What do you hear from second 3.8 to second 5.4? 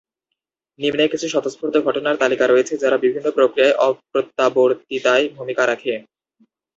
অপ্রত্যাবর্তীতায়